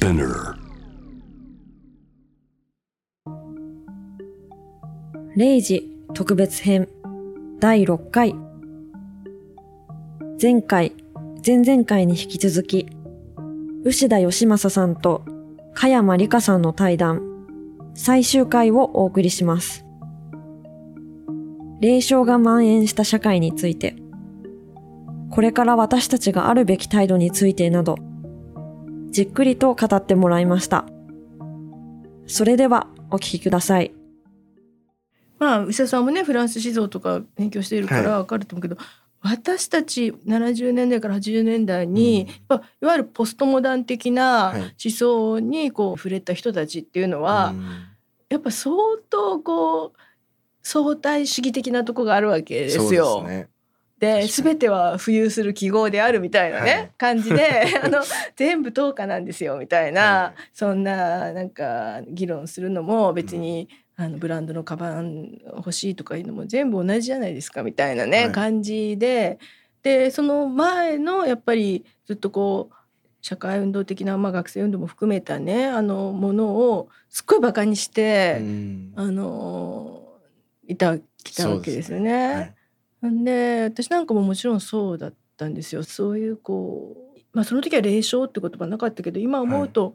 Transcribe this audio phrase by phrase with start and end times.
[0.00, 0.54] Spinner.
[5.36, 6.88] 0時特別編
[7.58, 8.34] 第6回
[10.40, 10.94] 前回、
[11.46, 12.88] 前々回に引き続き
[13.84, 15.22] 牛田義正さんと
[15.74, 17.20] 加山里香さんの対談
[17.92, 19.84] 最終回をお送りします。
[21.82, 23.96] 霊障が蔓延した社会について
[25.30, 27.96] これから私たちがあるべき態度についてなど
[29.10, 30.86] じっくりと語ってもらいました。
[32.26, 33.92] それではお聞きください。
[35.38, 38.76] まあ牛田さんもねフランス思想とか勉強しているから分かると思うけど、
[39.20, 47.66] 私たち70年代から80年代に、うんまあいわゆるポストモダン的なはい思想にこう触れた人たちっていうのは、うん
[48.30, 48.76] やっぱ相
[49.10, 49.92] 当こう
[50.62, 53.24] 相対主義的なとこがあるわけですそうよ。
[53.26, 53.48] ですね。
[54.00, 56.90] で全ては浮遊する記号であるみたいなね、はい。
[56.96, 58.00] 感じで あの
[58.34, 60.40] 全部等価なんですよみたいな、はい。
[60.54, 68.32] そんななんか議論するのも別に、あのブランドのカバン欲しいとかいうのも全部同じじゃないですかみたいなね、はい。
[68.32, 69.38] 感じで
[69.82, 72.74] でその前のやっぱりずっとこう
[73.20, 78.92] 社会運動的な、まあ、学生運動も含めたねあのものをすっごいバカにして、うん。
[78.96, 80.06] あの
[80.66, 82.54] いたきたわけですよはね。
[83.02, 85.82] で私なんかももちろんそうだったんですよ。
[85.82, 89.94] そういうこうまあその時は霊障って言葉なかったけど今思うと、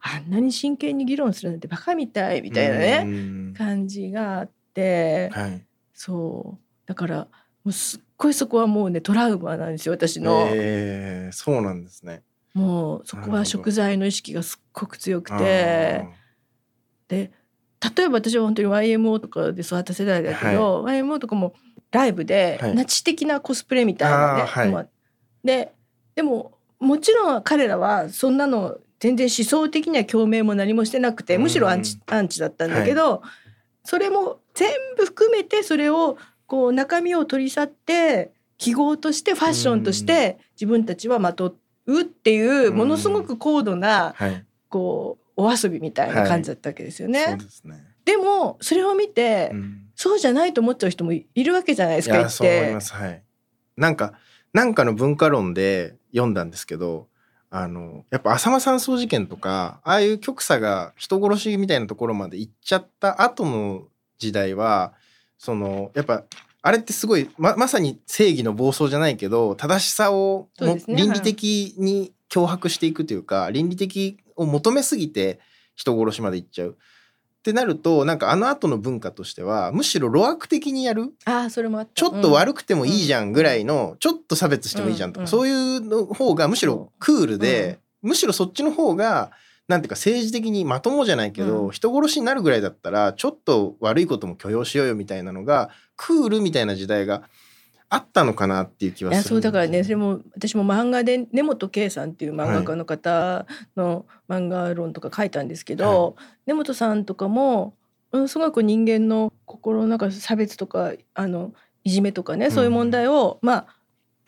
[0.00, 3.10] あんなに真剣に議論するなんてバカみたいみたいなね、う
[3.50, 3.54] ん。
[3.56, 5.66] 感じがあって、はい。
[5.92, 6.62] そう。
[6.86, 7.28] だからも
[7.66, 12.22] うすっごいそこはもうねトラウマなんですよ私の、えーそうなんですね。
[12.54, 16.06] もうそこは食材の意識がすっごく強くて。
[17.08, 17.32] で
[17.96, 21.54] 例えば私は本当に YMO とかで育った世代だけど、YMO とかも
[21.96, 22.74] ライブではい。
[22.74, 24.70] ナチ的なコスプレみたいなね、はい。
[24.70, 24.86] まあ
[25.42, 25.72] で
[26.14, 33.22] でももちろん彼らはそんなの全然思想的には共鳴も何もしてなくてむしろアンチ,、アンチだったんだけど、
[33.84, 41.56] それも全部含めてそれをこう中身を取り去って記号としてファッションとして自分たちはまと
[41.86, 44.44] うっていうものすごく高度なはい。
[44.68, 47.24] こうお遊びみたいな感じだったわけですよね。
[47.28, 47.84] そうですね。
[48.04, 52.80] でもそれを見て、うんそうじゃないと思っちゃう人もいるわけじゃないですいか言っやそう思いてま。
[52.80, 52.92] す。
[52.92, 53.22] はい。
[53.76, 54.12] なんか
[54.52, 57.08] なんかの文化論で読んだんですけど。
[57.48, 63.84] あのやっぱ浅間山荘事件とかああいう極左が人殺しみたいなところまで行っちゃった後の
[64.18, 64.94] 時代は
[65.38, 66.24] そのやっぱ
[66.60, 75.38] あれってすごいままさに正義の暴走じゃないけど正しさをね倫理的に脅迫していくというか倫理的を求めすぎて
[75.76, 76.76] 人殺しまで行っちゃう。
[77.46, 81.12] ってなるとなんかあの後の文化としてはむしろ路悪的にやる？
[81.26, 81.92] ああそれもあった。
[81.94, 89.30] ちょっと悪くてもいいじゃんぐらいの、ちょっと差別してもいいじゃんとか、うんそういうの方がむしろクールで、むしろそっちの方が
[89.68, 91.70] なんていうか政治的にまともじゃないけど、うん。
[91.70, 97.22] 人殺しになるぐらいだったらちょっと悪いことも許容しようよみたいなのがクールみたいな時代が
[97.88, 107.74] あったのかなっていう気はいするやそうだからねそれも私も漫画で根本圭さんっていう漫画家の方の漫画論とか書いたんですけど、根本さんとかも
[108.12, 111.52] ものすごく人間の心の中差別とかあの
[111.84, 113.66] いじめとかね、そういう問題をまあ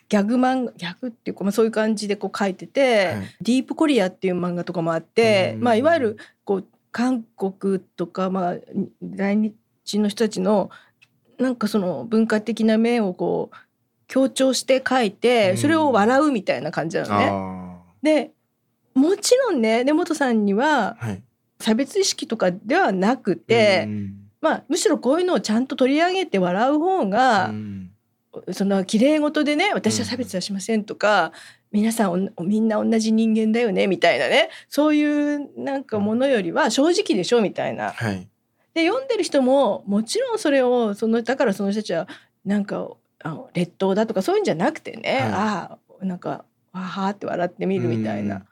[0.08, 3.36] ギャグ漫画ギャグっていうか、まあ、そういう感じでこう書いてて、はい。
[3.41, 8.54] ディープコリアっていう漫画とかもあって、うんまあ、いわゆるこう韓国とか、まあ、
[9.02, 10.70] 来日の人たちの
[11.38, 13.56] なんかその文化的な面をこう
[14.09, 15.56] 強調して書いてうん。
[15.56, 17.28] それを笑うみたいな感じなのね。
[17.31, 18.32] あで
[18.94, 20.97] もちろんね根本さんには
[21.60, 27.91] 差別意識とかではなくて、うんまあ、むしろこういうのをちゃんと取り上げて笑う方がう、ん。
[28.53, 31.32] その綺麗事でね私は差別はしませんとか、
[31.72, 34.50] 皆さんおみんな同じ人間だよねみたいなね。
[34.69, 37.91] そういうなんかものよりは正直でしょみたいな。
[37.91, 38.28] はい
[38.78, 42.09] で読んでる人ももちろんそれをそのだからその人たちは
[42.44, 42.89] なんか
[43.22, 48.36] あの劣等だとかそういうんじゃなくてね、はいああなんかわはーって笑ってみるみたいな。
[48.36, 48.42] うん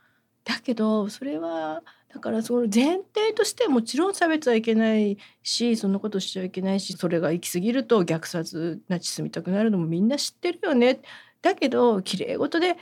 [0.46, 1.82] だけどそれは
[2.14, 11.00] だからその前提としてもちろん差別はいけないしそんなことしちゃいけないしそれが行き過ぎると虐殺ナチスみたくなるのもみんな知ってるよね。
[11.42, 12.76] だけど綺麗事で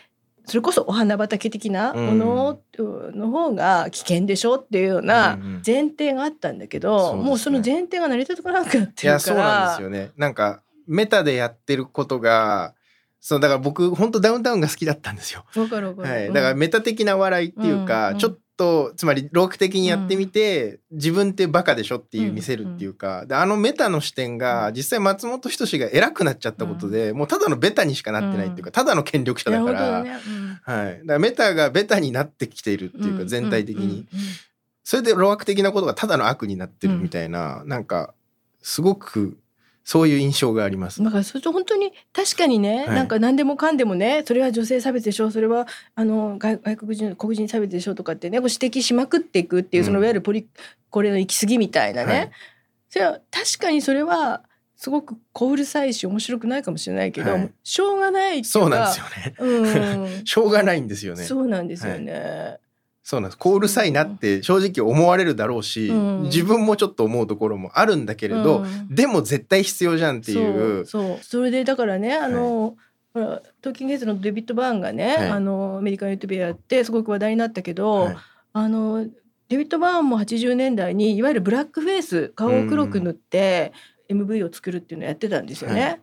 [0.46, 7.28] それこそお花畑的なものの方が危険でしょっていうようなうんうん前提があったんだけど、そうですね。
[7.28, 9.34] もうその前提が成り立たなくなっていやるから。
[9.34, 10.12] そうなんですよね。
[10.16, 12.74] なんかメタでやってることが
[13.20, 15.46] そうだから僕本当ダウンタウンが好きだったんですよ。
[15.54, 16.34] はい、うん。
[16.34, 30.18] だからメタ的な笑いっていうか、うんうんちょっとつまりローク的にやってみて、自分ってバカでしょっていう見せるっていうか、であのメタの視点が実際松本人志が偉くなっちゃったことで、もうただのベタにしかなってないっていうか、ただの権力者だから、ね。
[30.26, 30.60] うん。
[30.62, 34.06] はい、だからメタがベタになってきているっていうか全体的に、
[34.82, 38.14] それで路悪的なことがただの悪になってるみたいな、うん、なんか
[38.62, 39.36] すごく
[39.84, 41.02] そういう印象があります。
[41.02, 50.48] だからそれと本当に確かにね、はい、なんか何でもかんでもねそれは女性差別でしょそれはあの外外国人黒人差別でしょとかってね指摘しまくっていくっていう、うん、そのいわゆるポリ
[50.88, 52.30] これの行き過ぎみたいなね、はい、
[52.88, 54.42] それは確かにそれは
[54.76, 59.34] すごく小うるさいし面白くないかもしれないけど、はい、しょうがないそうなんですよね。
[59.38, 61.24] うん、 しょうがないんですよね。
[61.24, 62.58] そうなんですよね。
[63.04, 63.38] そうなんです。
[63.38, 70.86] こううるさいなって正直思われるだろうし、うん、自分もちょっと思うところもあるんだけれど、うん、でも絶対必要じゃんっていう。
[70.86, 72.74] そうそれでだからね、あの、はい、
[73.12, 78.16] ほらトーキングヘッズのデビッド・バーンがね、はい、あのアメリカン・ユートビアやってすごく話題になったけど、はい、
[78.54, 79.06] あの
[79.50, 83.74] デビッド・バーンも80年代にいわゆるブラックフェイス顔を黒く塗って、
[84.08, 86.00] MV を作るっていうのをやってたんですよね。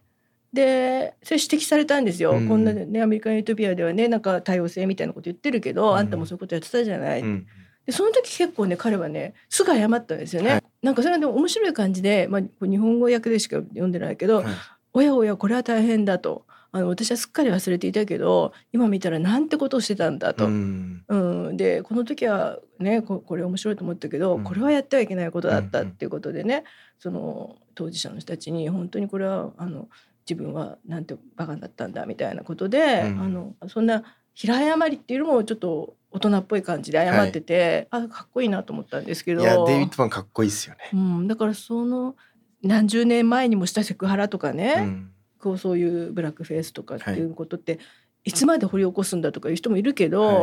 [0.53, 7.47] でそれ指摘されたんですよ、うん、こんなねアメリカン・ユートピアではねなんか多様性みたいなこと言ってるけど、うん、あんたもそういうことやってたじゃない、うん、
[7.85, 14.45] でその時結構ね彼はねすぐ謝ったんですよね、はい、なんかそれはでも面白い感じで、まあ、日本語訳でしか読んでないけど、はい、
[14.93, 16.45] おやおやこれは大変だと。
[16.73, 20.45] あの私はすっかり忘れていたけど今見たらなんてことをしてたんだと。
[20.45, 21.15] うん、う
[21.51, 26.63] ん、でこの時はねこれ面白いと思ったけど、これはやってはいけないことだったっていうことでね、
[26.97, 29.89] その当事者の人たちに本当にこれはあの
[30.29, 34.03] 自分はなんてバカだったんだみたいなことで、うん、あのそんな
[34.33, 39.41] 平謝りっていうのもちょっと大人っぽい感じで謝ってて、はい、あかっこいいなと思ったんですけど。
[39.41, 42.15] いやデイビッド・マンかっこいいですよね、うん、だからその
[42.61, 47.81] 何十年前にもしたセクハラとかね、うん、こうそういうブラックフェイスとかっていうことって、はい、
[48.25, 50.35] いつまで掘り起こすんだとかいう人もいるけど、はい、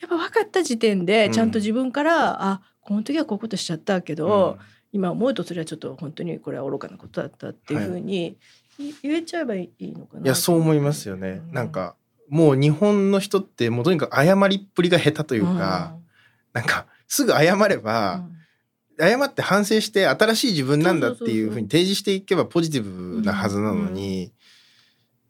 [0.00, 8.38] やっぱ分かった時点でちゃんと自分から、うん、あこの時はこういうことしちゃったけど、うん、今思うとそれはちょっと本当にこれは愚かなことだったっていうふうに
[9.02, 10.24] 言えちゃえばいいのかな。
[10.24, 11.42] いやそう思いますよね。
[11.48, 11.96] うん、なんか
[12.28, 15.60] もう日本の人ってもうとにかく謝りっぷりが下手というか、うん、
[16.52, 18.24] なんかすぐ謝れば、
[18.98, 24.24] うん、謝って反省して新しい自分なんだっていうふうに提示していけばポジティブなはずなのに。
[24.24, 24.32] うん。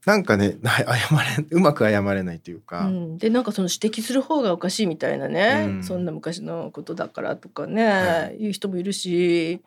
[0.06, 9.60] なんかね謝れうまく謝れないというか、うん、でなんかその指摘する方がおかしいみたいなね、うん、そんな昔のことだからとかね、はい、いう人もいるし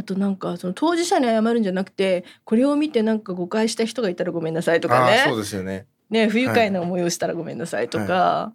[0.00, 5.24] あとなんかその当事者に謝るんじゃなくてこれを見てなんか誤解した人がいたらごめんなさいとかね。
[5.26, 5.86] そうですよね。
[6.08, 8.54] ね不愉快な思いをしたらごめんなさいとか、は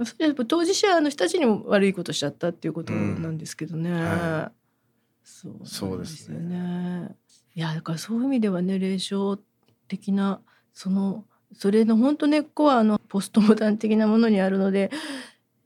[0.00, 3.90] い、それやっぱ当事者の人たちにも悪いことしちゃったっていうことなんですけどね。
[3.90, 3.96] うん。
[3.96, 5.28] はい、
[5.64, 7.16] そうですよね。
[7.56, 9.40] いやだからそういう意味ではね霊障
[9.88, 10.40] 的な
[10.72, 14.92] そのそれの本当根っこはあのポストモダン的なものにあるので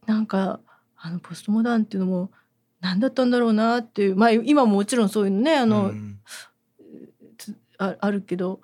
[0.07, 0.61] なんか
[0.97, 2.31] あのポストモダンっていうのも
[2.81, 6.19] 何だったんだろうなっていうまあ今ももちろんそういうのねあの、うん、
[7.79, 8.61] ああるけど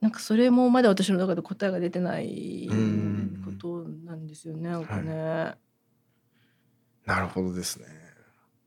[0.00, 2.68] なんかそれもまだ私の中で答えが出てない
[3.44, 5.56] ことなんですよね、なんかね、は
[7.06, 7.86] い、なるほどですね。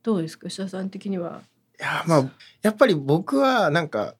[0.01, 1.41] どうですか吉田さん的には？
[1.79, 2.29] いやまあ
[2.61, 4.15] やっぱり僕はなんか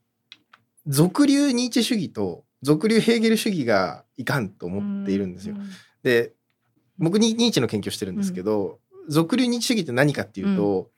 [0.88, 5.56] 俗流ニーチェ主義と俗流ヘーゲル主義がいかんと思っているんですよ。
[6.04, 6.34] で
[6.98, 10.90] 僕ニーチェの研究をしてるんですけど、俗流日主義って何かっていうと、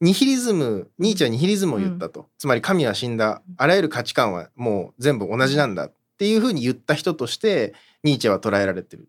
[0.00, 3.42] うん、ニヒリズムニーチェはニヒリズムを言ったと、うん、つまり神は死んだ。
[3.56, 9.08] あらゆる価値観はもう全部同じなんだっていうふうに言った人としてニーチェは捉えられてる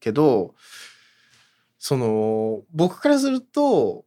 [0.00, 0.54] けど
[1.78, 4.04] その僕からすると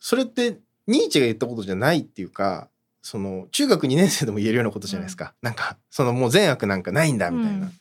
[0.00, 2.68] それってニーチェが言ったことじゃないっていうか
[3.00, 7.66] その中学2年生でも言えるようなことじゃないですか、うん、なんかそのもう善悪なんかないんだみたいな。
[7.66, 7.72] うん、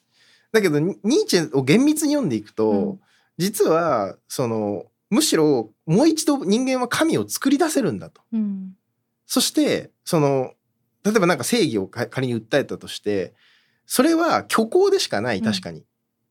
[0.52, 3.00] だけどニーチェを厳密に読んでいくと、うん、
[3.38, 8.22] 実はそのむしろもう一度人間は神を作り出せるんだと。
[8.34, 8.74] うん、
[9.28, 10.54] そしてその
[11.04, 13.34] 例えばなんか正義を仮に訴えたとして
[13.86, 15.86] それは虚構でしかない確かに、うん、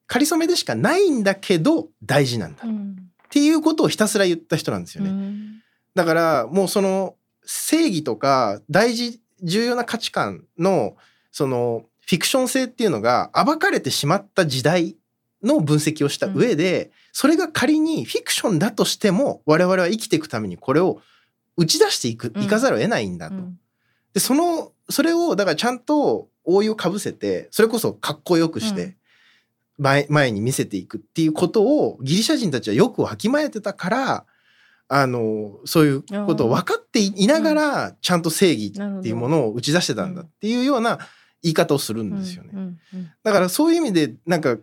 [0.08, 5.12] 仮初めでしかないんだけど大事なんだ、うん、っていうことをひたすら言った人なんですよね。
[5.94, 10.96] だからもうその正義とか大事重要な価値観の
[11.30, 14.96] そのフィクション性っていうのが暴かれてしまった時代
[15.42, 21.00] の分析をした上で、それが仮にフィクションだとしても我々は生きていくためにこれを
[21.56, 23.36] 打ち出していく、いかざるを得ないんだと。
[24.14, 28.96] で、その、それをだからちゃんと覆いをかぶせて、それこそかっこよくして、
[29.78, 34.26] 前前に見せていくっていうことをギリシャ人たちはよくわきまえてたから、
[34.88, 40.98] あの、そういうことを分かっていながら、ちゃんと正義っていうものを打ち出してたんだっていうような
[41.42, 42.74] 言い方をするんですよね。
[43.22, 44.58] だからそういう意味で、なんか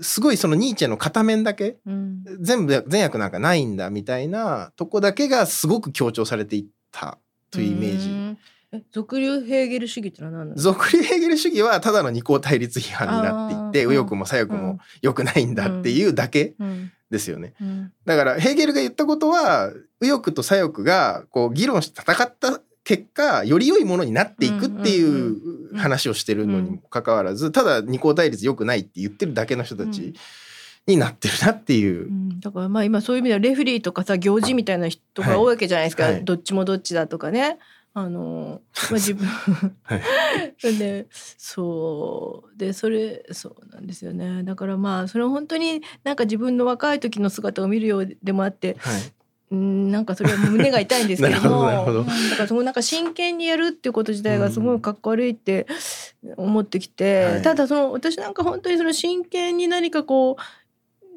[0.00, 7.18] すごいそのニーチェの片面だけ、うん、全部善悪なんかないんだみたいなとこだけがすごく強調されていった
[7.50, 8.38] というイメージ。
[8.72, 10.60] え俗流ヘーゲル主義ってのは何なの？
[10.60, 16.92] 俗流ヘーゲル主義はただの二項対立批判になっていって右翼も左翼も良くないんだっていうだけうん。
[17.08, 17.54] ですよね。
[17.60, 17.92] うん。
[18.04, 30.14] だからヘーゲルが言ったことは右翼と左翼がこう議論して戦った結果より良いものになっていくっていう話をしてるのにもかかわらずただ二項対立良くないって言ってるだけの人たち
[30.86, 32.08] になってるなっていうう。
[32.08, 32.38] ん。
[32.38, 36.12] だからまあ今そういう意味ではレフェリーとかさ行事みたいな人が多いわけじゃないですか、はい。
[36.12, 36.24] はい。
[36.24, 37.58] どっちもどっちだとかね。
[37.92, 39.26] あの まあ、自分。
[39.82, 40.02] はい。
[40.78, 42.56] でそう。
[42.56, 44.44] でそれそうなんですよね。
[44.44, 49.15] だからまあそれは本当になんか自分の若い時の姿を見るようでもあってはい
[49.52, 51.66] うんなんかそれは胸が痛いんですけども。
[51.70, 55.66] だからそのなんか真剣にやるっていうこと自体がすごいかっこ悪いって
[56.36, 57.42] 思ってきて、はい。
[57.42, 60.36] ただその私なんか本当にその真剣に何かこ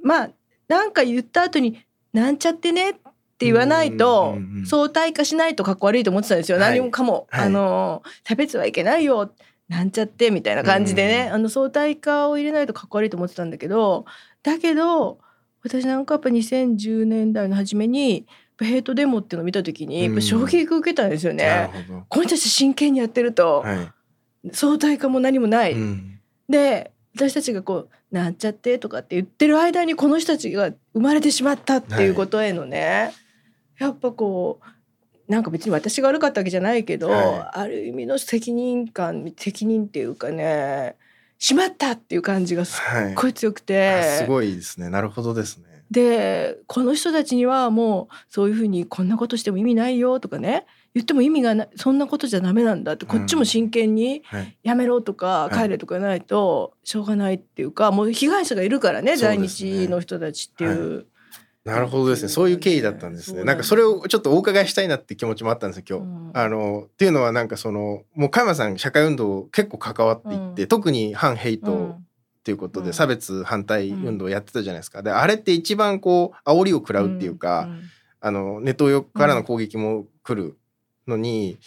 [0.04, 0.30] うまあ
[0.68, 1.80] なんか言った後に
[2.14, 2.94] 「なんちゃってね」っ
[3.40, 6.70] て言わないとうんうんうん相対化しないとかっこ悪いと思ってたんですよ、はい。
[6.78, 7.46] 何もかも、はい。
[7.48, 9.32] あの差別はいけないよ
[9.70, 11.34] なんちゃってみたいな感じでね、うん。
[11.34, 14.06] あの相対化を入れないとかっこ悪いと思ってたんだけど
[14.44, 15.20] だけど
[15.64, 18.26] 私なんかやっぱ2010年代の初めに
[18.60, 21.72] ヘイトデモっていうのを見た時にやっぱ衝撃を受けたんですよなね。
[21.88, 23.70] るほこの人たち真剣にやってるとど。
[23.70, 23.92] はい。
[24.54, 25.74] 相対化も何もない。
[25.74, 33.12] うんで私たちがこう「なんちゃって」とかって言ってる間にこの人たちが生まれてしまったっていうことへのね、
[33.78, 40.96] やっぱこうなんか別に私が悪かったわけじゃないけど、はある意味の責任感責任っていうかね
[41.40, 43.14] しまったっていう感じがすっはい。
[43.16, 44.18] ごい強くあて。
[44.20, 44.90] すごいですね。
[44.90, 45.70] なるほどですね。
[45.90, 54.58] でこの人たちにはもうそういうふうにこんなことしても意味ないよとかね言っても意味がなそんなことじゃダメなんだってこっちも真剣にはい。
[54.62, 61.08] やめろとかい帰れとかないとしょうがないっていうかもう被害者がいるからね在日の人たちっていう。
[61.66, 62.30] なるほどですね。
[62.30, 63.44] そういう経緯だったんですね。
[63.44, 66.04] なんかそれをちょっとお伺いしたいなって気持ちもあったんですよ今日。
[66.04, 72.02] うんあのっていうのはなんかそのもう加山さん社会運動結構関わっていって、うん特に反ヘイトうんっ
[72.44, 75.04] ていうことうんで差別反対運動をやってたじゃないですか。
[75.04, 77.82] であれって一番こう煽りを食らうっていうか、ん
[78.22, 80.58] あのネット横からの攻撃も来る
[81.08, 81.58] のに、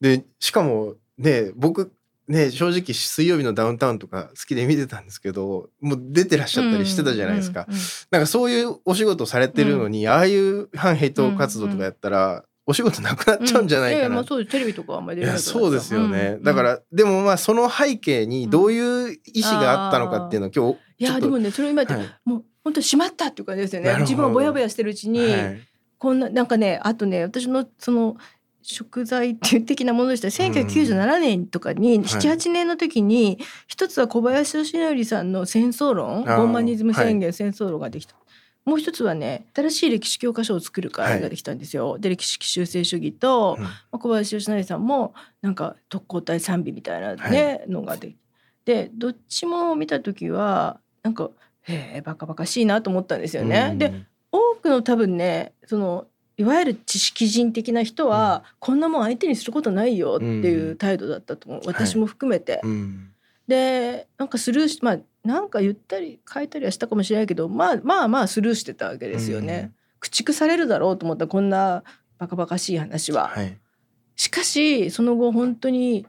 [0.00, 1.92] でしかもね僕
[2.28, 7.66] ね正直水曜日のダウンタウンとか好きで見てたんですけどもう出てらっしゃったりしてたじゃないですか。
[7.68, 14.00] うんうんなんかそういうお仕事されてるのに、ああいう反ヘイト活動とかやったら、お仕事なくなっちゃうんじゃないかな。
[14.00, 14.52] いやまあそうです。
[14.52, 22.20] テレビとかはあんまり出れなくなっちゃそうですよね、うんだからでもまあその背景にどういう意思があったのかっていうのを今日いやでもねそれを今言って、はい。
[22.24, 23.96] もう本当にしまったっていう感じですよね。
[24.00, 25.60] 自分はぼやぼやしてるうちに、はい。
[25.98, 28.16] こんななんかねあとね私のその
[28.62, 30.28] 食材っていう的なものでした。
[30.28, 38.14] 1997年とかに78年の時に一つは小林義則さんの戦争論ゴンマニズム宣言戦争論ができた。
[38.64, 41.98] もう一つはね新しい歴史教科書を作る会ができたんですよ。
[41.98, 43.64] で歴史修正主義と、うん。
[43.64, 48.14] まあ小林義則さんもなんか特攻隊賛美みたいなね、のがで
[48.64, 51.30] でどっちも見た時はなんか
[51.62, 53.70] へえバカバカしいなと思ったんですよね。
[53.72, 53.78] うん。
[53.78, 53.92] で
[54.30, 56.06] 多くの多分ねその
[56.42, 62.60] いわゆる知識人的な人は、こんなもん相手にすることないよっていう態度だったと思う、私も含めて。
[62.64, 63.08] うん。
[63.46, 69.72] でなんかスルーしまあなんか言ったり書いたりはしたかもしれないけどまあまあまあスルーしてたわけですよね。
[70.00, 71.84] 駆逐されるだろうと思ったこんな
[72.18, 73.28] バカバカしい話は。
[73.28, 73.58] はい。
[74.16, 76.06] しかしその後本当に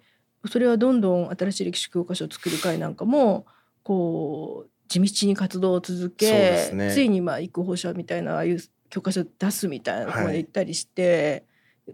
[0.49, 3.45] それはどんどん新しい歴史教科書を作る会なんかも
[3.83, 6.91] こう地道に活動を続け、ね。
[6.91, 8.59] ついにまあ育法者みたいなああいう
[8.93, 11.45] 教科書を出すみたいなところまで行ったりして、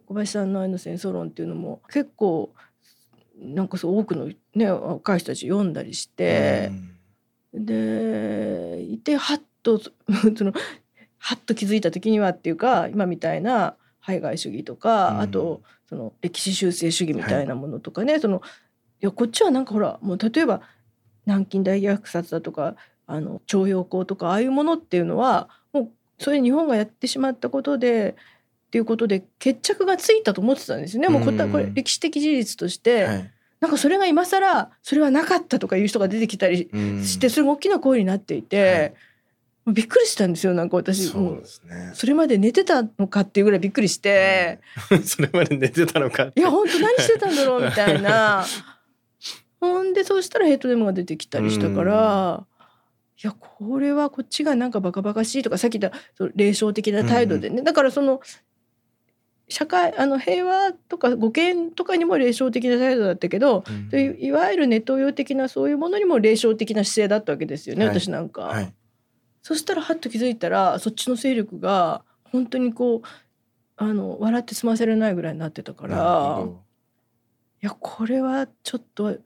[0.06, 2.54] 小林さんのあの戦争論っていうのも結構
[3.42, 6.72] なんかそう多くのね若い人たち読んだりして
[7.54, 7.66] う、ん。
[7.66, 9.80] でいてはっと
[10.38, 10.52] その
[11.20, 15.20] はっと気づいた時にはっていうか今みたいな排外主義とか、うん。
[15.22, 18.42] あとその歴史修正主義みたいなものとかね、その
[19.02, 20.62] いやこっちはなんかほらもう例えば
[21.26, 22.76] 南京大虐殺だとか
[23.08, 25.48] あの徴用工とかああいうものっていうのは
[26.20, 28.16] それ日本がやってしまったことで
[28.68, 31.10] っていうことで決着がついたと思ってたんですよね。
[31.10, 33.32] もうこ,、うんこれ歴史的事実として、はい。
[33.60, 37.04] なんかそれが今更それはなかったとかいう人が出てきたりうん。
[37.04, 38.94] してそれが大きな声になっていて、
[39.66, 41.08] もうびっくりしたんですよなんか私。
[41.08, 41.92] そうですね。
[41.94, 44.60] それまで寝てたのかっていうぐらいびっくりして、
[45.04, 48.46] それまで寝てたのかいや本当何してたんだろうみたいな。
[49.60, 52.46] ほんでそうしたらヘイトデモが出てきたりしたから。
[53.22, 56.00] いやこれはこっちがなんかバカバカしいとかさっき言った
[56.36, 58.22] 霊障的な態度でね、だからその
[59.50, 68.00] 社会あの平和とか護憲とかにも霊障的な態度だったけど、うんでいいわゆるネット用的なそういうものにも霊障的な姿勢だったわけですよね、はい。
[68.00, 68.44] 私なんか。
[68.44, 68.74] はい。
[69.42, 73.08] そしたらはっと気づいたらそっちの勢力が本当にこう
[73.78, 76.62] あの笑って済ませられないぐらいになってたからほ
[77.62, 79.18] やこれはちょっと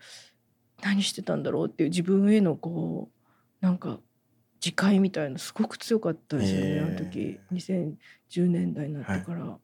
[0.81, 3.12] 何してたんだろうっていう自分へのこう
[3.63, 3.99] なんか
[4.63, 6.85] 自戒みたいなすごく強かったですよね、へー。
[6.85, 7.39] あの時。
[7.53, 9.57] 2010年代になってから、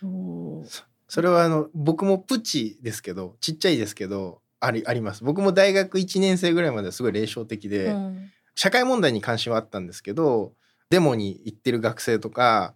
[0.00, 0.68] そう。
[1.08, 5.24] それはあの僕もプチですけどちっちゃいですけどありあります。
[5.24, 8.30] 僕も大学1年生ぐらいまではすごい霊障的で、うん。
[8.54, 10.52] 社会問題に関心はあったんですけど
[10.90, 12.74] デモに行ってる学生とか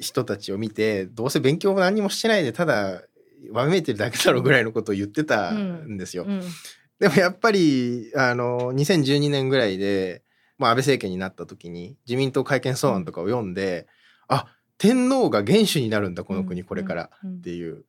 [0.00, 3.02] 人たちを見てどうせ勉強も何もしてないでただ
[3.52, 6.24] わめいてるだけだろうぐらいのことを言ってたんですよ。
[6.24, 6.42] うん
[7.02, 10.22] でもやっぱりあの2012年ぐらいで、
[10.56, 13.88] まあ、安倍政権になった時に自民党改憲草案とかを読んで、
[14.28, 14.46] あ
[14.78, 17.84] 天皇が元首になるんだこの国これからうんっていう。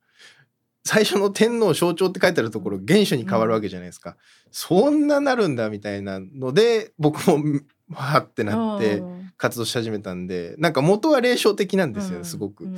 [0.86, 4.16] 最初の天皇象徴って書いてあるところ元首に変わるわけじゃないですか、
[4.50, 7.60] そんななるんだみたいなので僕も
[7.92, 9.00] はってなって
[9.36, 12.64] 活動し始めたんでなんか元は霊障的なんですよねすごく。
[12.64, 12.76] うん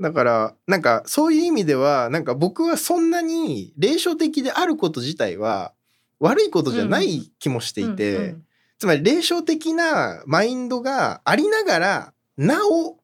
[0.00, 5.72] だからなんかそういう意味ではなんか僕はそんなに霊障的であること自体は
[6.20, 8.42] 悪いことじゃない気もしていて、うん
[8.78, 12.98] つまり霊障的なマインドがありながらなお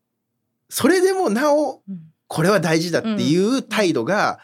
[0.69, 2.13] それでもなおうん。
[2.33, 4.39] これは大事だっていう態度が、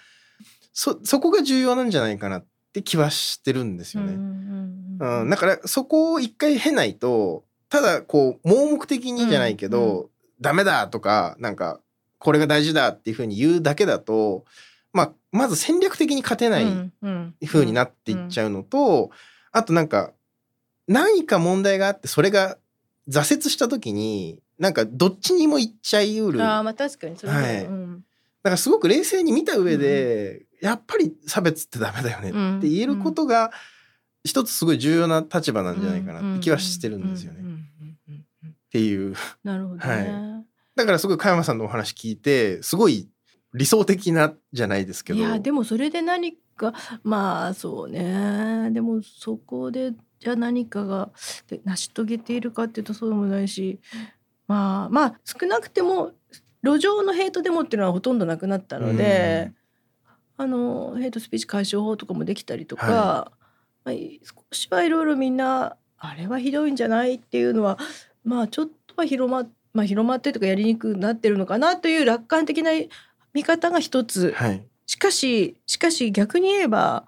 [0.75, 4.13] そそこが重要なんじゃないかなって気はしてるんですよね。
[4.13, 10.09] うんうん、だからそこを一回経ないとただこう盲目的にじゃないけど、うん。
[10.39, 11.81] ダメだとかなんか
[12.19, 14.45] これが大事だっていうふうに言うだけだと、
[14.93, 16.91] まあ、まず戦略的に勝てない
[17.47, 19.11] 風になっていっちゃうのと、
[19.53, 20.13] あとなんか
[20.87, 22.59] 何か問題があってそれが
[23.09, 26.43] 挫折した時になんかどっちにも行っちゃいうる。
[26.43, 27.39] ああまあ確かにそれは。
[27.39, 27.65] はい。
[27.65, 28.05] うん。
[28.43, 33.53] だからすごく冷静に見た上で、やっぱり差別ってダメだよねって言えることが
[34.25, 37.41] 一つすごい重要な立場なんじゃないかなって気はしてるんですよね。
[37.41, 37.59] っうううん
[38.09, 38.57] うんうん。
[38.71, 39.15] ていう。
[39.45, 39.87] なるほどね。
[39.87, 40.43] は
[40.79, 43.09] だからすごい加山さんのお話聞いてすごい
[43.53, 45.19] 理想的なじゃないですけど。
[45.19, 48.71] いやでもそれで何かまあそうね。
[48.73, 51.11] でもそこでじゃあ何かが
[51.49, 53.81] で成し遂げているかっていうとそうでもないし。
[54.47, 56.13] まあまあ少なくても
[56.63, 59.53] 路上のヘイトデモっていうのはほとんどなくなったので、
[60.37, 63.33] あのヘイトスピーチ解消法とかもできたりとか、は
[63.85, 67.79] まあ、少しはいろいろみんなあれはひどいんじゃないっていうのは
[68.25, 69.47] まあちょっとは広ま,、
[69.79, 72.73] まあ、広まってとかやりにくくなってるのかなという楽観的な
[73.33, 74.33] 見方が一つ。
[74.33, 74.67] はい。
[74.87, 77.05] しかししかし逆に言えば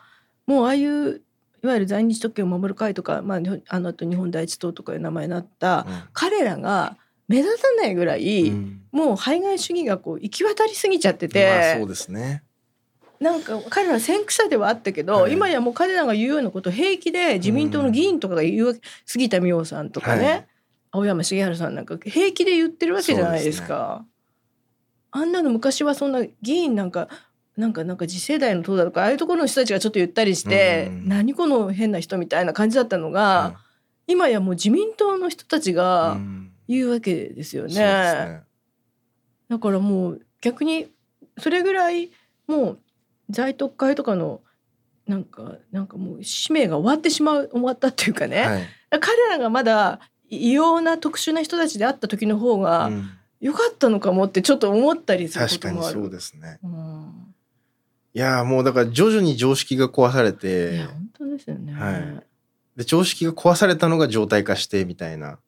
[0.46, 1.22] もうああいう
[1.64, 8.82] いわゆる在日特権を守る会とか、まあ、あの後日本第一党とかいう名前になった彼らが目立たないぐらい、うん。
[8.92, 12.44] もう排外主義がこう行き渡りすぎちゃってて、まあそうですね。
[13.18, 15.32] なんか彼ら先駆者ではあったけど、はい。
[15.32, 20.46] 今やもう彼らが言うようなことを平気で自民党の議員とかが言うわけ、杉田水脈さんとかね、はい
[20.92, 24.04] 青山茂春さんなんか平気で言ってるわけじゃないですか。
[25.12, 27.08] あんなの昔はそんな議員なんか
[27.56, 33.56] なんかなんか次世代の党だとかああいうところの人たちがちょっと言ったりして、うん何この変な人みたいな感じだったのが、は
[34.06, 37.70] 今やもう自民党の人たちいがうん言うわけですよね。
[37.70, 38.42] そうですね。
[39.48, 40.86] だからもう逆に
[41.38, 42.10] それぐらい
[42.46, 42.78] もう
[43.28, 44.40] 在特会とかの
[45.06, 48.62] なんかなんかもう使命が終わってしまう終わったっていうかね、はい
[49.00, 50.00] 彼らがまだ
[50.30, 56.00] 異様な特殊な人たちであった時の方がうん良かったのかもってちょっと思ったりするこ確かにともある。
[56.02, 56.58] そうですね。
[56.62, 57.34] うん
[58.12, 61.72] いやーもうだから徐々に常識が壊されいてや本当ですよね。
[61.72, 62.22] はい
[62.76, 65.38] で常識が壊されたのが常態化してみたいな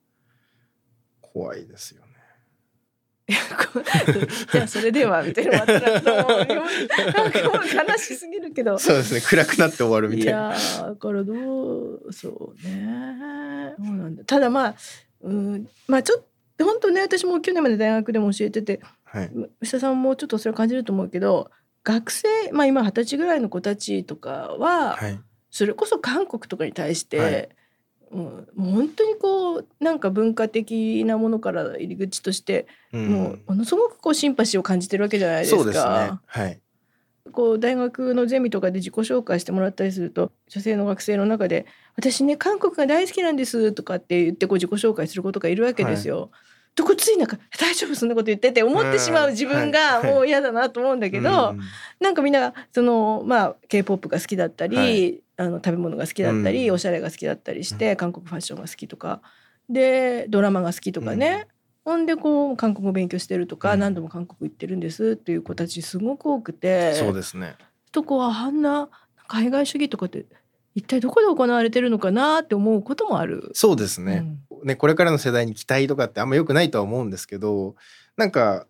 [1.20, 2.01] 怖いですよ
[4.52, 6.42] じゃあそれではみたいななんかもう
[7.90, 8.76] 悲しすぎるけど。
[8.78, 9.20] そうですね。
[9.20, 10.38] 暗くなって終わるみいたいな。
[10.40, 13.74] やーだからどうそうね。
[13.78, 14.24] そうなんだ。
[14.24, 14.74] ただまあ
[15.22, 16.24] うんまあちょっ
[16.56, 19.30] と本当ね私も去年まで大学でも教えててはい。
[19.60, 21.50] 牛田さんもちょっとそれを感じると思うけど
[21.84, 25.18] 学生まあ今二十歳ぐらいの子たちとかは、はい。
[25.50, 27.34] それこそ韓国とかに対して、はい。
[27.34, 27.48] うん、
[28.12, 33.08] もう本当にこうなんか文化的なものから入り口として、うん。
[33.08, 35.56] もうものすごくこうシンパシーを感じてるわけじゃないですか。
[35.56, 36.18] そうですね。
[36.26, 36.60] はい。
[37.32, 46.30] こう大学のゼミとかで自己紹介してもらったりすると女性の学生の中で「私ね韓国が大好きなんです」とかって言ってこう自己紹介する子とかいるわけですよ。
[46.74, 50.12] とこついなんか「大丈夫そんなこと言って」って思ってしまう自分がはい。
[50.12, 51.60] もう嫌だなと思うんだけど、うん
[52.00, 59.22] なんかみんなそのまあ k p o p が好きだったり、はいあの食べ物が好きだったり、うんおしゃれが好きだったりして、韓国ファッションが好きとか
[59.68, 61.46] でドラマが好きとかね、
[61.84, 66.94] ほんでこう韓国語勉強してるとか、うん何度も韓国行ってるんですっていう子たちすごく多くて。
[66.94, 67.56] そうですね。
[67.90, 68.88] とこはあんな
[69.26, 70.26] 海外主義とかって
[70.74, 73.50] 一体どこで行われてるのかなって思うこともある。
[73.54, 74.24] そうですね。
[74.64, 77.74] ねこれからの世代に期待とかってあんま良くないとは思うんですけど
[78.16, 78.66] なんか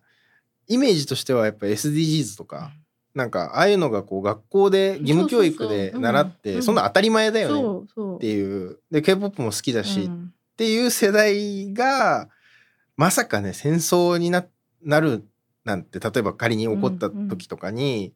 [0.67, 2.71] イメージとしてはやっぱ SDGs とか
[3.15, 8.79] なんかああいうのがこう学校で義務教育で習ってそんな当たり前だよねっていう。
[8.91, 10.33] で k p o p も好きだし、っうん。
[10.57, 12.29] ていう世代が
[12.95, 14.45] まさかね戦争にな
[14.83, 15.25] なる
[15.63, 18.13] なんて例えば仮に起こった時とかに、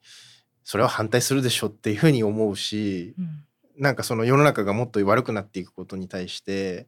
[0.64, 3.44] それは反対するでしょっていうふうに思うしうん
[3.78, 6.88] なんかその世の中がもっと悪くなっていくことに対して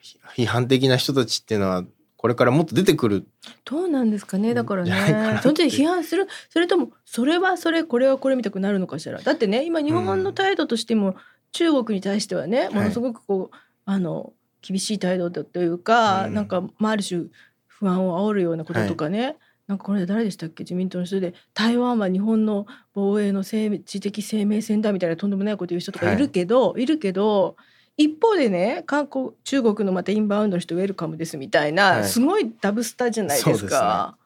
[0.00, 1.84] ひ批判的な人たちっていうのは
[2.22, 3.26] これからもっと出てくる。
[3.64, 5.40] どうなんですかねだからね。
[5.42, 6.28] その時批判する。
[6.50, 9.20] それともそれはそれこれはこれみたくなるのかしら。
[9.20, 11.16] だってね今日本の態度としても、
[11.50, 13.56] 中国に対してはねものすごくこう、
[13.86, 16.34] あの厳しい態度だというか、うん。
[16.34, 17.24] なんか、まあ、ある種
[17.66, 20.62] 不安を煽るようなこととかね、なんかこれ誰でしたっけ？
[20.62, 27.56] 自民党の人で台湾は日本の防衛の生命知的生命線だみたいなとんでもないこと言う人とかいるけど、い、るけど
[27.96, 32.04] 一方でね韓国中国のまたインバウンドの人ウェルカムですみたいな、はい。
[32.04, 34.16] すごいダブスターじゃないですか。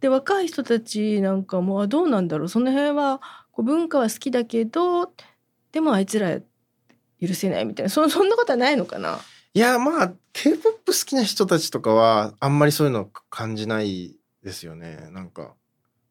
[0.00, 2.48] で若い人たちなんかもあどうなんだろう。
[2.48, 3.20] その辺は
[3.52, 5.12] こう文化は好きだけど
[5.72, 6.38] でもあいつら
[7.20, 7.90] 許せないみたいな。
[7.90, 9.18] そそんなことはないのかな？
[9.52, 15.08] いやまあ k p o p 好きな人たちとかはあんまりそういうの感じないですよね。
[15.12, 15.54] なんか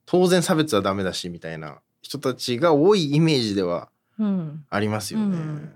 [0.05, 4.65] 当然差別はダメだしみたいな人たちが多いイメージではうん。
[4.69, 5.73] ありますよね、うん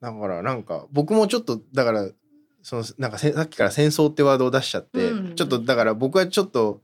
[0.00, 2.08] だからなんか僕もちょっとだから
[2.62, 5.34] そのなんかせさっきから戦争ってワードを出しちゃって、うん。
[5.36, 6.82] ちょっとだから僕はちょっと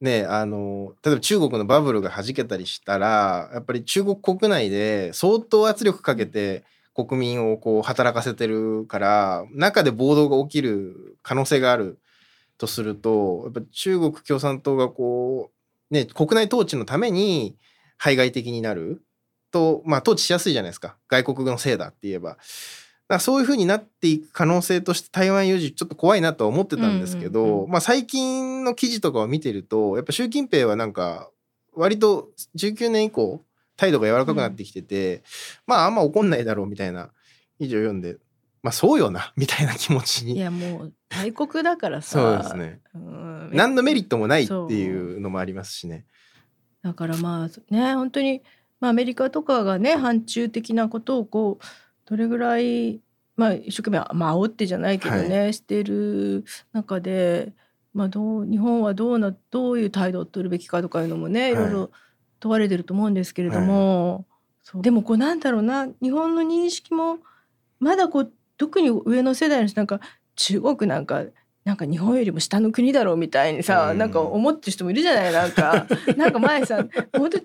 [0.00, 11.98] ねあの例えば中国のバブルが弾けたりしたらやっぱり中国国内で相当圧力かけて国民をこう働かせてるから中で暴動が起きる可能性がある
[12.56, 15.50] とするとやっぱ中国共産党がこ
[15.90, 17.56] うね国内統治のために
[17.98, 19.02] 排外的になる
[19.50, 20.96] とまあ統治しやすいじゃないですか。
[21.08, 22.30] 外国のせいだって言えば。
[22.30, 22.40] だか
[23.08, 27.70] らそういうふうになっていく可能性として台湾有事ちょっと怖いなとは思ってたんですけど、うんうんうん。
[27.70, 31.30] まあ最近の記事とかを見てるとやっぱ習近平はなんか
[31.74, 33.42] 割と19年以降
[33.76, 35.22] 態度が柔らかくなってきてて、
[35.66, 37.10] まああんま怒んないだろうみたいな
[37.58, 38.16] 記事を読んで
[38.62, 42.80] まあそうよなみたいな気持ちいにやもう大国だからさそうですね。
[42.94, 45.20] うん何のメリットもないっていう。
[45.20, 46.04] のもありますしね。
[46.82, 48.42] だからまあね本当に
[48.80, 51.64] まあアメリカとかがね反中的なことをこう
[52.08, 53.00] どれぐらい
[53.36, 57.52] まあ一生懸命まあ煽ってじゃないけどね、してる中で
[57.94, 61.52] まあどう日本はどうなどういう態度を取るべきかとかいうのもね、い。
[61.52, 61.90] い、ろいろ
[62.40, 64.26] 問われてると思うんですけれども、
[64.62, 64.82] そう。
[64.82, 67.18] でもこうなんだろうな日本の認識も
[67.80, 70.00] まだこう特に上の世代の人なんか
[70.36, 71.24] 中国なんか
[71.64, 73.98] なんか日本よりも下の国だろうみたいにさ、うん。
[73.98, 75.86] なんか思ってる人もいるじゃないなんか。
[76.16, 76.84] なんか前さ
[77.16, 77.38] 本当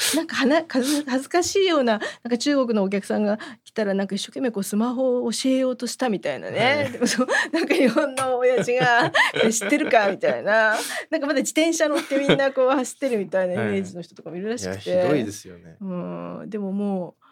[0.16, 9.12] なんかはな恥ずかしいようななんか中国のお客さんが来たらなんか一生懸命こうスマホを教えようとしたみたいなね、はいでもそうなんか日本の親父が
[9.50, 10.76] 「知ってるか?」みたいな
[11.10, 15.08] なんかまだ自転車乗ってみんなこう走ってるみたいなイメージの人とかもいるらいやひしくて。
[15.08, 15.76] どいですよね。
[15.80, 17.24] うん、でももう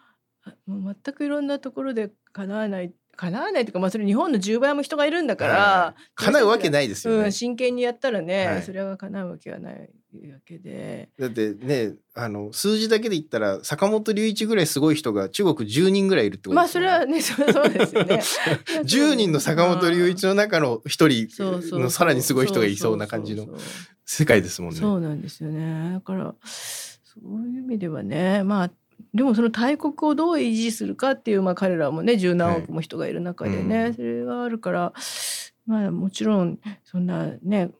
[0.49, 7.25] あもう全くいろんなところで叶わない叶わないというか、まあ、それ日本の10倍も人がいるんだから、はい叶うわけないですよね。
[7.25, 11.09] うん、真剣にやったらね、はいそれは叶うわけはないわけで。
[11.19, 18.21] だってねあの数字だけで言ったら坂本龍一ぐらいすごい人が中国10人ぐらいいるってことまあですよねそれはねそ そうですよね。
[18.87, 23.47] 10人の坂本龍一の中の1そう人のさらにすごい人がいそうな感じの
[24.05, 24.79] 世界ですもんね。
[24.79, 25.91] そうなんですよね。
[25.93, 26.33] だから
[27.03, 28.71] そういう意味ではねまあ
[29.13, 33.93] でもその大国をどう維持するかっていう、まあ、彼らもね十何億も人がいる中でね、はいうん。
[33.95, 34.93] それがあるから
[35.65, 37.71] まあもちろんそんなね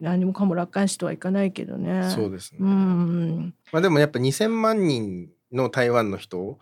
[0.00, 2.10] 何もかも楽観視とはいかないけどね。
[2.10, 2.58] そうですね。
[2.60, 3.54] うん。
[3.72, 6.58] まあでもやっぱ2000万人の台湾の人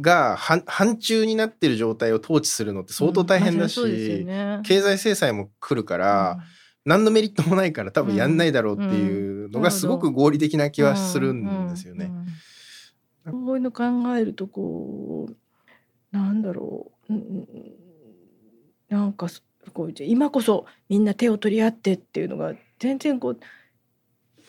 [0.00, 4.60] が反反中になってる状態を統治するのって相当大変だし、うですよね。
[4.64, 6.38] 経済制裁も来るから、
[6.84, 12.06] 何のメリットもないから多分やんないだろうっていうのがすごく合理的な気はするんですよね。
[12.06, 12.10] うん。
[12.10, 12.26] うんうん
[13.24, 13.84] そういうの考
[14.16, 17.46] えるとこうなんだろう、うん
[18.88, 19.28] なんか
[19.72, 23.40] こう今こそみんな手を取り合ってっていうのが全然こう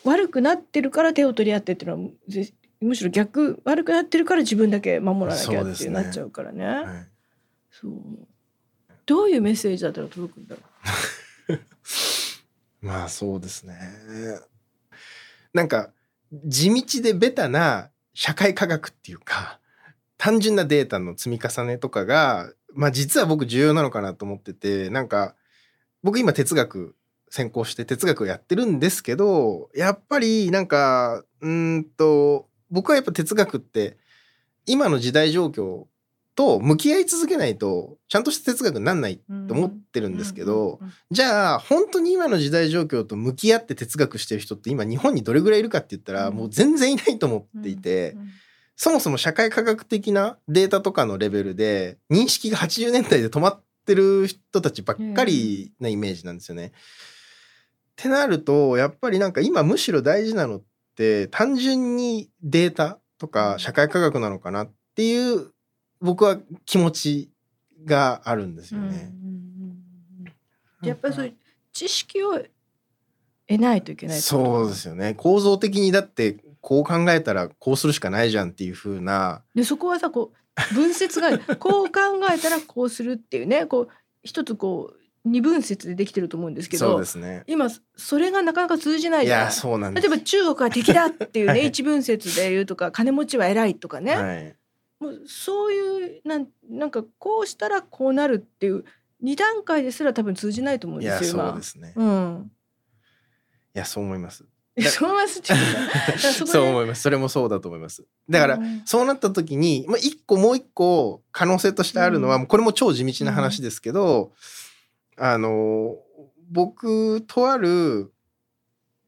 [0.03, 2.09] 悪くなってるから手を取り合ってっていうのは
[2.81, 6.65] むしろ逆悪くなってるから自分だけ守らなきゃってなっちゃうからね。
[6.65, 6.85] はい
[7.71, 7.91] そう
[9.05, 10.61] どういうメッセージだったら届くんだろ
[12.81, 13.75] まあそうですね。
[15.53, 15.91] なんか
[16.45, 19.59] 地道でベタな社会科学っていうか
[20.17, 25.35] 単純なデータの積み重ねとかがまあ実は僕重要なのかなと思っててなんか
[26.01, 26.95] 僕今哲学
[27.29, 33.97] 専攻して哲学をやってるんですけどやっぱりなんかうんと僕はやっぱ哲学って
[34.65, 35.85] 今の時代状況
[36.35, 48.15] と向き合い続けないとちゃんとした哲学になんないと思ってるんですけど、じゃあ本当に今の時代状況と向き合って哲学してる人って今日本にどれぐらいいるかって言ったら、もう全然いないと思っていて、
[48.75, 56.67] そもそも社会科学的なデータとかのレベルで認識が80年代で止まってる人たちばっかりなイメージなんですよね。
[56.67, 56.71] っ
[57.95, 60.63] てなるとやっぱりなんか今むしろ大事なのっ
[60.97, 65.54] て単純にデータとか社会科学なのかなっていう
[66.01, 67.29] 僕は気持ち
[67.85, 69.11] があるんですよね。
[70.81, 71.33] やっぱりそういう
[71.73, 72.37] 知識を
[73.47, 75.13] 得ないといけないそうですよね。
[75.13, 79.43] 構造的にだってこう考えたらこうするしかないじゃんっていうふうな。
[79.53, 80.31] でそこはさこ
[80.71, 81.99] う分節が こう考
[82.33, 83.65] えたらこうするっていうね。
[83.65, 83.87] こう
[84.23, 87.43] 一つこう二分節でできてると思うんですけどそうですね。
[87.47, 89.45] 今それがなかなか通じないじゃんい？
[89.45, 94.55] やそうなんで例えば中国は敵だっていうね、はい一分節で言うとか金持ちは偉いとかね、はい、
[94.99, 98.85] もうそういうなんなんかこうしたらこうなるっていう
[99.21, 101.49] 二段階ですら多分通じないと思うんいやですよ今。
[101.49, 102.51] そうですね、いうん。
[103.73, 104.45] やそう思います。
[104.77, 105.41] そう思います。
[106.45, 107.01] そう思います。
[107.01, 108.05] それもそうだと思います。
[108.29, 108.81] だから、うん。
[108.85, 112.45] そうなった時に、まあ、一個もう一個可能性としてあるのは、うん。
[112.45, 114.33] これも超地道な話ですけど、
[115.17, 115.95] あの
[116.51, 118.11] 僕とある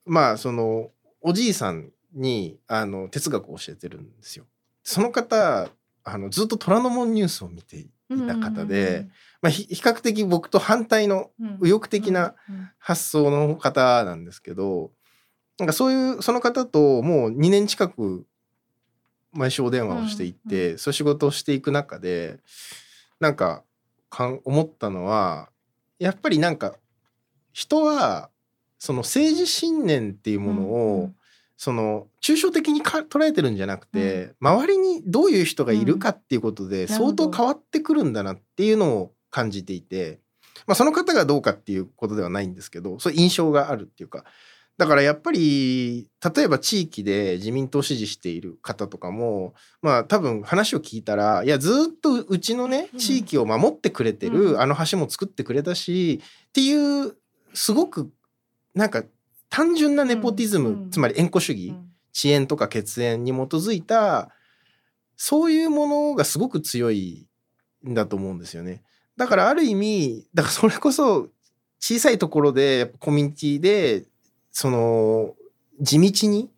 [0.06, 4.46] まあそのおじいさんにあの哲学を教えてるんですよ。
[4.88, 5.68] その方
[6.06, 7.90] あのずっと虎ノ門ニュースを見てい
[8.26, 9.06] た方で、
[9.42, 12.36] まあ、ひ比較的僕と反対の右翼的な
[12.80, 14.92] 発想の方なんですけど
[15.60, 18.26] なんかそういうその方ともう2年近く
[19.34, 22.40] 毎週お電話をしていて、そういう仕事をしていく中で
[23.20, 23.64] なんか
[24.10, 25.50] かん思ったのは
[26.00, 26.76] やっぱりなんか
[27.52, 28.30] 人は
[28.80, 31.12] その政治信念っていうものを、
[31.58, 40.20] その抽象的にか捉えてるんじゃなくて、周りにどういう人がいるかっていうことで相当変わってくるんだなっていうのを感じていて、
[40.68, 44.24] まあ、その方がどうかっていうことではないんですけどそういう印象があるっていうか。
[44.78, 53.00] だからやっぱり例えば地域で自民党を支持している方とかもまあ多分話を聞いたらいやずっとうちのねうん。
[53.00, 54.62] 地域を守ってくれてる、うん。
[54.62, 57.16] あの橋も作ってくれたしっていう
[57.56, 58.12] すごく
[58.76, 59.04] なんか
[59.50, 61.74] 単純なネポティズム、うんつまり縁故主義、
[62.16, 64.30] 遅延とか血縁に基づいた
[65.16, 67.28] そういうものがすごく強い
[67.88, 68.84] んだと思うんですよね。
[69.18, 71.30] だからある意味だからそれこそ
[71.80, 74.06] 小さいところでコミュニティで
[74.52, 75.36] その
[75.82, 76.50] 地道に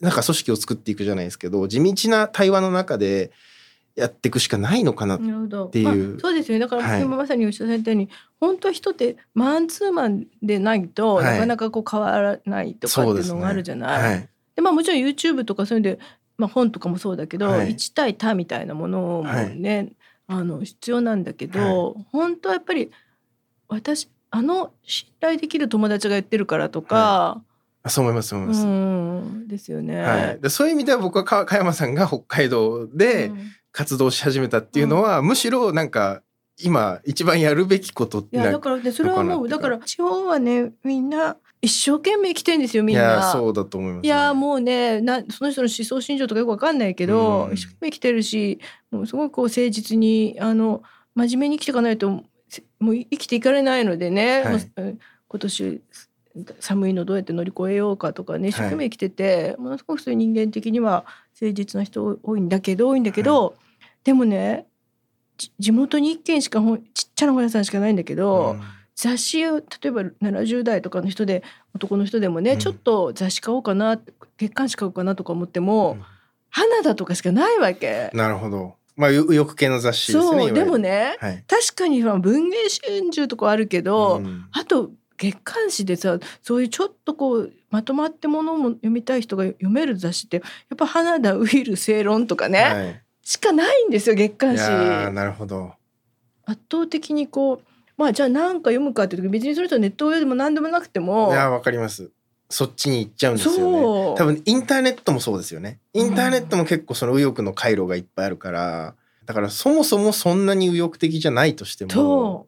[0.00, 3.30] なんか組織を作っていくじゃないですけど地道な対話の中で
[3.94, 5.16] やっていくしかないのかな。
[5.16, 5.24] って
[5.80, 6.08] いう。
[6.10, 6.60] まあそうですよね。
[6.60, 7.02] だから、はい。
[7.02, 8.08] 今まさにおっしゃられたように、
[8.40, 11.24] 本当は人ってマンツーマンでないと、はい。
[11.34, 14.02] なかなかこう変わらないとかっていうのがあるじゃない。
[14.02, 15.98] はい、でまあもちろん YouTube とかそういうので、
[16.38, 17.70] まあ、本とかもそうだけど、はい。
[17.74, 19.92] 1対他みたいなものもね、
[20.26, 22.90] あの必要なんだけど、本当はやっぱり
[23.68, 27.42] 私あの信頼できる友達が言ってるからとか、
[27.82, 28.66] あそう思いますそう思います。
[28.66, 29.48] うん。
[29.48, 30.00] ですよね。
[30.02, 36.22] はい、でそういう意味では僕はか加山さんが北海道でうん活動し始めたっていうのは、むしろなんか
[36.62, 43.32] 今一番やるべきことっていやなだからねそれはもうだから地方はねみんな一生懸命生きてんですよみんいやな。
[43.32, 47.54] そうだと思います、いやもうねなその人の思想信条とかよくわかんないけど、うん。
[47.54, 50.82] 一生懸命生きてるしもうすごいこう誠実にあの
[51.14, 54.98] 真面目に生きていかないとせもう生きていかれないのでね、はい。
[55.28, 55.80] 今年
[56.60, 61.06] 寒いのどうやって乗り越えようかとかね一生懸命生きてて、ものすごくそういう人間的には
[61.40, 63.54] 誠実な人多いんだけど多いんだけど、
[64.04, 64.66] でもね
[65.36, 68.52] じ地元に一軒しか本ちっちゃな本屋さんしかないんだけど。
[68.52, 68.62] うん。
[68.94, 71.42] 雑誌を例えば70代とかの人で
[71.74, 72.58] 男の人でもね、うん。
[72.58, 73.98] ちょっと雑誌買おうかな
[74.36, 76.02] 月刊誌買おうかなとか思っても、うん。
[76.50, 78.10] 花田とかしかないわけ。
[78.12, 78.76] なるほど。
[78.94, 81.44] まあ右系の雑誌ですねそうでもねはい。
[81.48, 84.46] 確かにまあ文芸春秋とかあるけど、うん。
[84.52, 90.42] あと月刊誌でさそういうちょっとこうまとまってものも読みたい人が読める雑誌ってや
[90.74, 94.64] っぱ花田ウィル正論とかね、はいしかないんですよ月い刊誌。
[94.64, 95.72] なるほど。
[96.44, 97.60] 圧倒的にこう
[97.96, 102.10] まあじゃあ何か読むかっていう時別にその人はネット上でも何でもなくてもいやーわかります。
[102.50, 104.14] そっちに行っちゃうんですよね。
[104.16, 105.80] 多分インターネットもそうですよね。
[105.94, 112.46] インターネットも結構その右翼の回路がいっぱいあるからだからそもそもそんなに右翼的じゃないとしてもと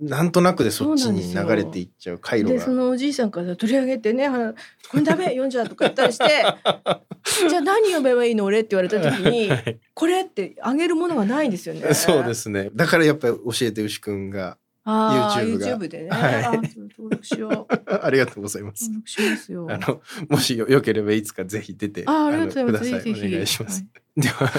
[0.00, 2.50] なんとなくでそっちに流れていっちゃう回路が。
[2.52, 4.54] でそのおじいさんから取り上げてね「は
[4.90, 6.24] これダメ読んじゃう」とか言ったりして
[7.48, 9.50] 「じゃあ何読めばいいの俺」って言われた時に
[9.94, 11.94] 「これ」ってあげるものがないんですよね。
[11.94, 12.70] そうですね。
[12.74, 14.58] だからやっぱり教えて牛くんが
[14.90, 15.78] ああ YouTube が。
[15.78, 16.60] YouTube でね、はい。
[16.96, 17.94] 登録しよう。
[17.94, 18.84] ありがとうございます。
[18.84, 18.96] 登。
[19.00, 19.66] 録しますよ。
[19.70, 23.04] あのもしよよければいつかぜひ出てあーありがとうございます。
[23.04, 23.34] ぜひぜひ。
[23.34, 23.84] お願いします。
[24.16, 24.50] では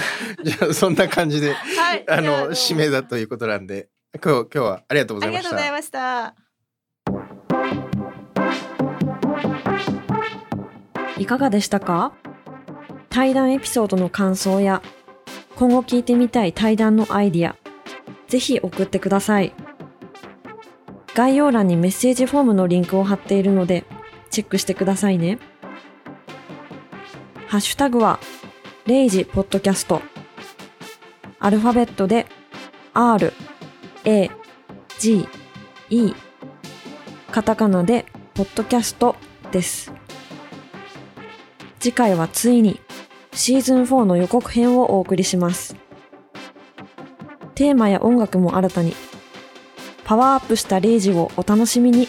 [0.44, 2.04] じゃあそんな感じではい。
[2.08, 5.70] あの締めだということなんで今日今日はありがとうございましたありがとうござい。
[5.70, 6.34] ました
[11.20, 12.12] いかがでしたか？
[13.08, 14.82] 対談エピソードの感想や
[15.56, 17.56] 今後聞いてみたい対談のアイディア、
[18.28, 19.52] ぜひ送ってください。
[21.14, 23.84] 概要欄にメッセージフォームのリンクを貼っているので
[24.30, 25.38] チェックしてくださいね。
[27.46, 28.18] ハッシュタグは、
[28.86, 30.00] レイジポッドキャスト。
[31.38, 32.26] アルファベットで
[32.94, 33.32] R、
[34.04, 34.30] A、
[34.98, 35.28] G、
[35.90, 36.14] E。
[37.30, 39.14] カタカナでポッドキャスト
[39.52, 39.92] です。
[41.78, 42.80] 次回はついに
[43.32, 45.76] シーズン4の予告編をお送りします。
[47.54, 48.94] テーマや音楽も新たに
[50.04, 52.08] パワーアップしたレイジをお楽しみに。